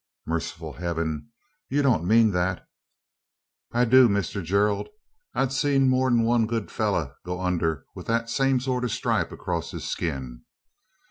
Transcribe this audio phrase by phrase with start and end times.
[0.25, 1.29] "Merciful Heaven!
[1.69, 2.67] you don't mean that?"
[3.71, 4.89] "I do, Mister Gerald.
[5.35, 8.89] I've seed more 'an one good fellur go under wi' that same sort o' a
[8.89, 10.41] stripe acrost his skin.